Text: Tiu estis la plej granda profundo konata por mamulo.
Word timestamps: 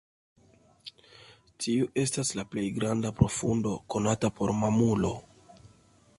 Tiu 1.65 1.91
estis 2.05 2.33
la 2.41 2.47
plej 2.55 2.65
granda 2.81 3.13
profundo 3.21 3.77
konata 3.97 4.35
por 4.41 4.57
mamulo. 4.65 5.15